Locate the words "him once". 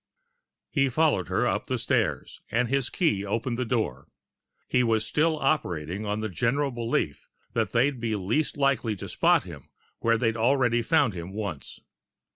11.13-11.81